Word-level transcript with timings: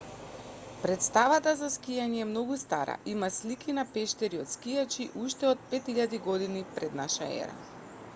претставата 0.83 1.51
за 1.59 1.67
скијање 1.73 2.21
е 2.23 2.29
многу 2.29 2.57
стара 2.61 2.95
има 3.13 3.29
слики 3.35 3.75
на 3.79 3.83
пештери 3.97 4.41
од 4.45 4.49
скијачи 4.55 5.07
уште 5.25 5.49
од 5.51 5.63
5000 5.75 6.23
година 6.31 6.65
п.н.е 6.81 7.47